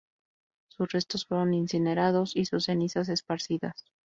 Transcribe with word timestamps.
Sus 0.69 0.91
restos 0.93 1.27
fueron 1.27 1.53
incinerados, 1.53 2.35
y 2.35 2.45
sus 2.45 2.63
cenizas 2.65 3.07
esparcidas. 3.07 3.85